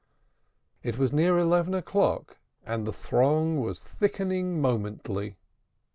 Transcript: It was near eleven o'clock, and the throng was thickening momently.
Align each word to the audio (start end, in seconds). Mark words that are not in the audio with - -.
It 0.81 0.97
was 0.97 1.13
near 1.13 1.37
eleven 1.37 1.75
o'clock, 1.75 2.39
and 2.65 2.87
the 2.87 2.91
throng 2.91 3.59
was 3.59 3.79
thickening 3.81 4.59
momently. 4.59 5.37